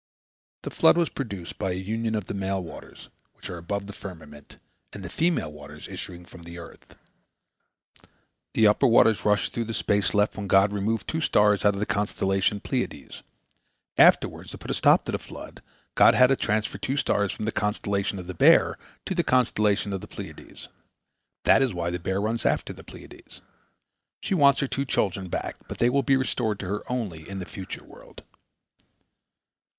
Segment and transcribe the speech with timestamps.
[0.63, 3.93] "The flood was produced by a union of the male waters, which are above the
[3.93, 4.57] firmament,
[4.91, 6.95] and the female waters issuing from the earth.
[8.55, 11.79] The upper waters rushed through the space left when God removed two stars out of
[11.79, 13.21] the constellation Pleiades.
[13.95, 15.61] Afterward, to put a stop to the flood,
[15.93, 19.93] God had to transfer two stars from the constellation of the Bear to the constellation
[19.93, 20.67] of the Pleiades.
[21.43, 23.41] That is why the Bear runs after the Pleiades.
[24.19, 27.37] She wants her two children back, but they will be restored to her only in
[27.37, 28.23] the future world.